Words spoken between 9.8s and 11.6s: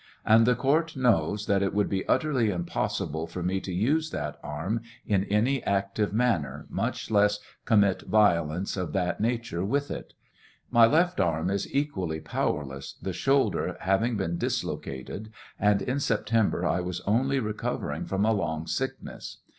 it. My left arm